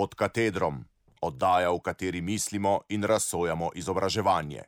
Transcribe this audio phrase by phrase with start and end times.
[0.00, 0.80] pod katedrom,
[1.20, 4.62] oddaja, v kateri mislimo in razsojamo izobraževanje.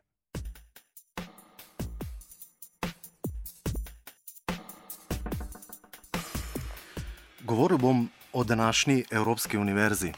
[7.41, 10.13] Govoril bom o današnji Evropski univerzi.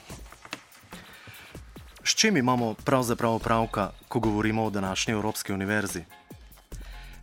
[2.05, 6.03] S čim imamo pravzaprav opravka, ko govorimo o današnji Evropski univerzi?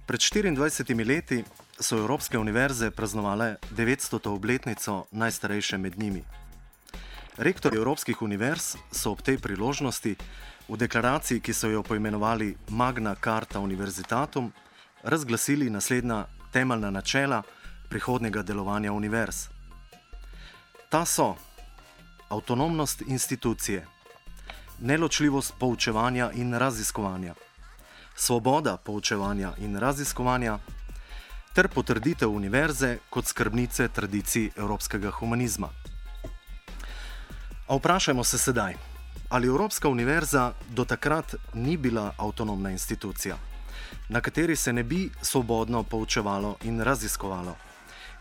[0.07, 1.43] Pred 24 leti
[1.79, 4.29] so Evropske univerze praznovale 900.
[4.29, 6.23] obletnico najstarejše med njimi.
[7.37, 10.15] Rektori Evropskih univerz so ob tej priložnosti
[10.67, 14.51] v deklaraciji, ki so jo poimenovali Magna Carta Universitatum,
[15.03, 17.43] razglasili naslednja temeljna načela
[17.89, 19.47] prihodnega delovanja univerz.
[20.89, 21.35] Ta so
[22.29, 23.87] avtonomnost institucije,
[24.79, 27.33] neločljivost poučevanja in raziskovanja,
[28.15, 30.59] svoboda poučevanja in raziskovanja,
[31.53, 35.69] ter potrditev univerze kot skrbnice tradicij evropskega humanizma.
[37.71, 38.73] A vprašajmo se sedaj,
[39.29, 43.37] ali Evropska univerza do takrat ni bila avtonomna institucija,
[44.09, 47.55] na kateri se ne bi svobodno poučevalo in raziskovalo,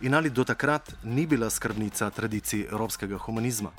[0.01, 3.71] in ali do takrat ni bila skrbnica tradicij evropskega humanizma.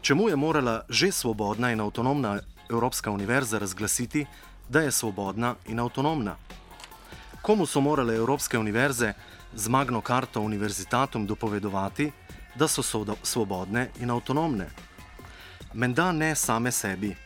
[0.00, 4.26] Čemu je morala že svobodna in avtonomna Evropska univerza razglasiti,
[4.68, 6.36] da je svobodna in avtonomna?
[7.42, 9.12] Komu so morale Evropske univerze
[9.54, 12.12] z Magno Carto Univerzitatom dopovedovati,
[12.58, 12.82] da so
[13.22, 14.66] svobodne in avtonomne?
[15.74, 17.16] Menda ne same sebi.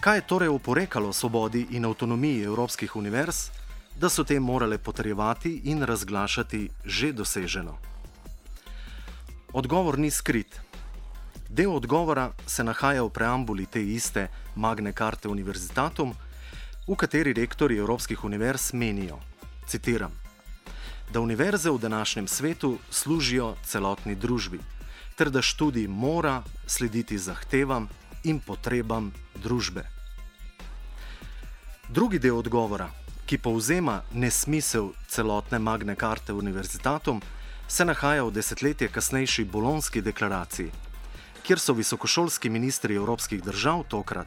[0.00, 3.50] Kaj je torej oporekalo svobodi in avtonomiji Evropskih univerz,
[3.96, 7.78] da so te morale potrjevati in razglašati že doseženo?
[9.52, 10.60] Odgovor ni skrit.
[11.48, 16.14] Del odgovora se nahaja v preambuli te iste Magne Carte Univerzitatum,
[16.88, 19.18] v kateri rektori Evropskih univerz menijo,
[19.66, 20.21] citiram,
[21.12, 24.60] da univerze v današnjem svetu služijo celotni družbi,
[25.16, 27.88] ter da študij mora slediti zahtevam
[28.24, 29.12] in potrebam
[29.42, 29.84] družbe.
[31.88, 32.88] Drugi del odgovora,
[33.26, 37.20] ki povzema nesmisel celotne Magne Carte Univerzitatum,
[37.68, 40.70] se nahaja v desetletje kasnejši Bolonski deklaraciji,
[41.42, 44.26] kjer so visokošolski ministri evropskih držav tokrat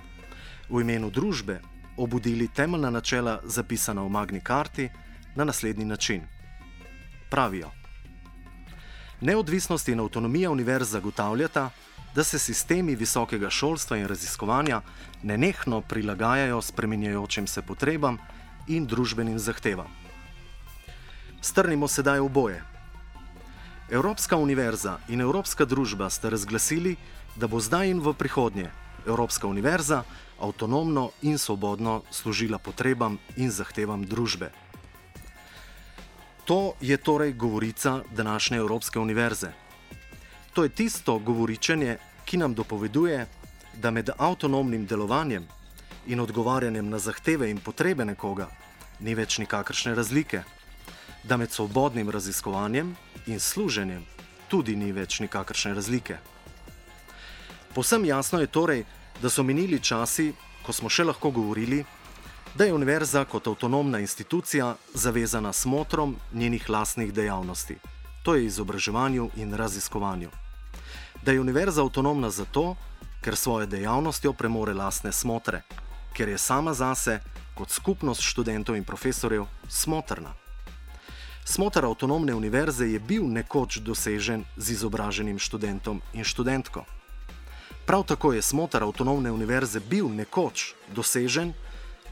[0.70, 1.62] v imenu družbe
[1.98, 4.90] obudili temeljna načela, zapisana v Magni Carti,
[5.36, 6.35] na naslednji način.
[7.36, 7.70] Pravijo:
[9.22, 11.70] Neodvisnost in avtonomija univerz zagotavljata,
[12.16, 14.82] da se sistemi visokega šolstva in raziskovanja
[15.24, 18.18] nenehno prilagajajo spremenjajočim se potrebam
[18.68, 19.92] in družbenim zahtevam.
[21.42, 22.64] Strnimo sedaj v boje.
[23.92, 26.96] Evropska univerza in Evropska družba sta razglasili,
[27.36, 28.72] da bo zdaj in v prihodnje
[29.08, 30.04] Evropska univerza
[30.40, 34.52] avtonomno in svobodno služila potrebam in zahtevam družbe.
[36.46, 39.52] To je torej govorica današnje Evropske univerze.
[40.54, 43.26] To je tisto govoričenje, ki nam dopoveduje,
[43.82, 45.48] da med avtonomnim delovanjem
[46.08, 48.50] in odgovarjanjem na zahteve in potrebe nekoga
[49.00, 50.44] ni več nikakršne razlike,
[51.24, 52.96] da med svobodnim raziskovanjem
[53.26, 54.06] in služenjem
[54.48, 56.18] tudi ni več nikakršne razlike.
[57.74, 58.86] Posem jasno je torej,
[59.22, 60.34] da so minili časi,
[60.64, 61.84] ko smo še lahko govorili,
[62.56, 67.76] da je univerza kot avtonomna institucija zavezana smotrom njenih lastnih dejavnosti,
[68.24, 70.30] to je izobraževanju in raziskovanju.
[71.24, 72.76] Da je univerza avtonomna zato,
[73.22, 75.62] ker svojo dejavnostjo premore lastne smotre,
[76.14, 77.20] ker je sama zase,
[77.56, 80.34] kot skupnost študentov in profesorjev, smotrna.
[81.46, 86.86] Smotr avtonomne univerze je bil nekoč dosežen z izobraženim študentom in študentko.
[87.86, 91.54] Prav tako je smotr avtonomne univerze bil nekoč dosežen,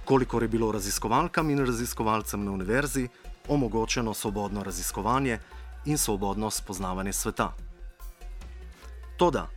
[0.06, 3.08] kolikor je bilo raziskovalkam in raziskovalcem na univerzi
[3.48, 5.40] omogočeno svobodno raziskovanje
[5.86, 7.54] in svobodno spoznavanje sveta.
[9.18, 9.50] Toda,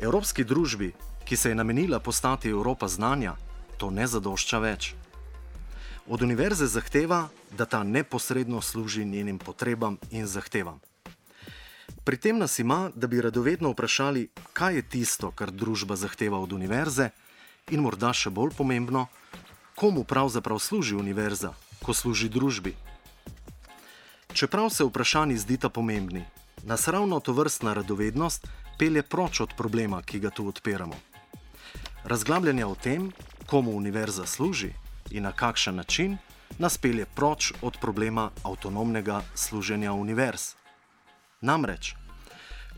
[0.00, 0.92] evropski družbi,
[1.24, 3.34] ki se je namenila postati Evropa znanja,
[3.76, 4.94] to ne zadošča več.
[6.06, 10.80] Od univerze zahteva, da ta neposredno služi njenim potrebam in zahtevam.
[12.04, 16.52] Pri tem nas ima, da bi radovedno vprašali, kaj je tisto, kar družba zahteva od
[16.52, 17.10] univerze,
[17.70, 19.06] in morda še bolj pomembno,
[19.82, 21.50] komu pravzaprav služi univerza,
[21.82, 22.74] ko služi družbi.
[24.32, 26.22] Čeprav se vprašanji zdita pomembni,
[26.62, 28.46] nas ravno to vrstna radovednost
[28.78, 30.94] pelje proč od problema, ki ga tu odpiramo.
[32.04, 33.10] Razglabljanje o tem,
[33.46, 34.70] komu univerza služi
[35.10, 36.16] in na kakšen način,
[36.58, 40.54] nas pelje proč od problema avtonomnega služenja univerz.
[41.40, 41.94] Namreč,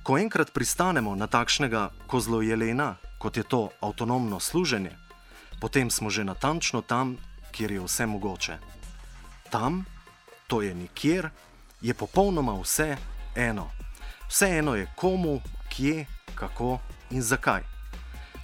[0.02, 5.03] ko enkrat pristanemo na takšnega kozlo jelena, kot je to avtonomno služenje,
[5.60, 7.16] potem smo že natančno tam,
[7.52, 8.58] kjer je vse mogoče.
[9.50, 9.84] Tam,
[10.46, 11.30] to je nikjer,
[11.80, 12.96] je popolnoma vse
[13.34, 13.70] eno.
[14.28, 16.78] Vse eno je komu, kje, kako
[17.10, 17.62] in zakaj.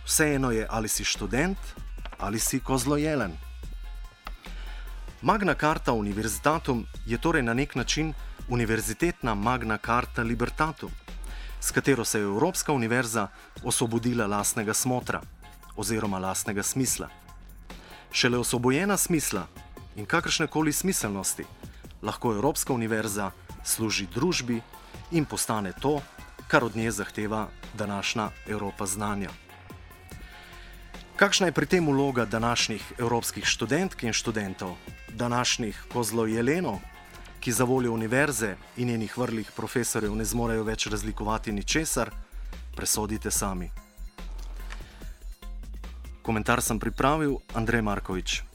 [0.04, 1.58] Vseeno je, ali si študent
[2.20, 3.32] ali si kozlojelen.
[5.22, 8.14] Magna Carta Universitatum je torej na nek način
[8.48, 10.90] univerzitetna Magna Carta Libertatum,
[11.60, 13.28] s katero se je Evropska univerza
[13.64, 15.20] osvobodila lastnega smotra
[15.76, 17.08] oziroma lastnega smisla.
[18.12, 19.46] Šele osvobojena smisla
[19.96, 21.44] in kakršne koli smiselnosti
[22.02, 23.30] lahko Evropska univerza
[23.64, 24.60] služi družbi
[25.10, 26.00] in postane to,
[26.48, 29.30] kar od nje zahteva današnja Evropa znanja.
[31.16, 34.76] Kakšna je pri tem vloga današnjih evropskih študentk in študentov,
[35.08, 36.78] današnjih kozlojelenov,
[37.40, 42.10] ki za voljo univerze in njenih vrlih profesorjev ne zmorejo več razlikovati ničesar,
[42.76, 43.70] presodite sami.
[46.22, 48.49] Komentar sem pripravil Andrej Markovič.